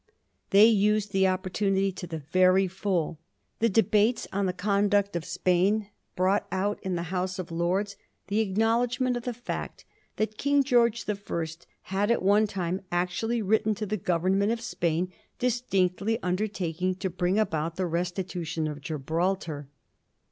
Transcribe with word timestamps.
They 0.49 0.65
used 0.65 1.11
the 1.11 1.27
opportunity 1.27 1.91
to 1.91 2.07
the 2.07 2.17
very 2.17 2.67
full. 2.67 3.19
The 3.59 3.69
debates 3.69 4.27
on 4.33 4.47
the 4.47 4.51
conduct 4.51 5.15
of 5.15 5.23
Spain 5.25 5.89
brought 6.15 6.47
out 6.51 6.79
in 6.81 6.95
the 6.95 7.11
House 7.13 7.37
of 7.37 7.51
Lords 7.51 7.97
the 8.25 8.39
acknowledgment 8.39 9.15
of 9.15 9.25
the 9.25 9.31
fact 9.35 9.85
that 10.15 10.39
King 10.39 10.63
George 10.63 11.05
I. 11.07 11.45
had 11.93 12.09
at 12.09 12.23
one 12.23 12.47
time 12.47 12.81
actually 12.91 13.43
written 13.43 13.75
to 13.75 13.85
the 13.85 13.95
Government 13.95 14.51
of 14.51 14.59
Spain 14.61 15.13
distinctly 15.37 16.17
under 16.23 16.47
taking 16.47 16.95
to 16.95 17.11
bring 17.11 17.37
about 17.37 17.75
the 17.75 17.85
restitution 17.85 18.67
of 18.67 18.81
Gibraltar. 18.81 19.69